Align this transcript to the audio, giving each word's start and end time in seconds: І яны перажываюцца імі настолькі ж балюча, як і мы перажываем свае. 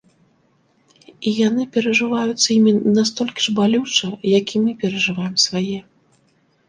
І 1.31 1.33
яны 1.47 1.63
перажываюцца 1.75 2.47
імі 2.57 2.73
настолькі 2.97 3.45
ж 3.47 3.55
балюча, 3.59 4.07
як 4.37 4.45
і 4.57 4.67
мы 4.67 4.71
перажываем 4.85 5.35
свае. 5.49 5.79